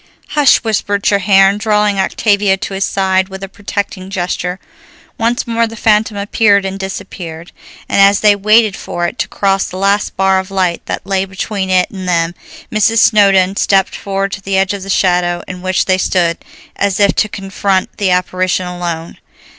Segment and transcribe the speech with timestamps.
[0.29, 4.59] "Hush!" whispered Treherne, drawing Octavia to his side with a protecting gesture.
[5.19, 7.51] Once more the phantom appeared and disappeared,
[7.87, 11.23] and as they waited for it to cross the last bar of light that lay
[11.25, 12.33] between it and them,
[12.71, 12.97] Mrs.
[12.97, 16.39] Snowdon stepped forward to the edge of the shadow in which they stood,
[16.75, 19.19] as if to confront the apparition alone.